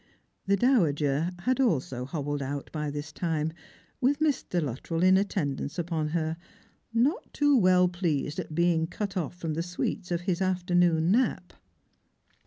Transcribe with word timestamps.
The 0.47 0.57
dowager 0.57 1.29
had 1.41 1.59
also 1.59 2.05
hobbled 2.05 2.41
out 2.41 2.71
by 2.71 2.89
this 2.89 3.11
time, 3.11 3.53
with 4.01 4.17
Mr. 4.19 4.59
Luttrell 4.59 5.03
in 5.03 5.15
attendance 5.15 5.77
upon 5.77 6.07
her, 6.07 6.37
not 6.91 7.31
too 7.35 7.55
well 7.55 7.87
pleased 7.87 8.39
at 8.39 8.55
being 8.55 8.87
cut 8.87 9.15
off 9.15 9.35
from 9.37 9.53
the 9.53 9.61
sweets 9.61 10.09
of 10.09 10.21
his 10.21 10.41
afternoon 10.41 11.11
nap. 11.11 11.53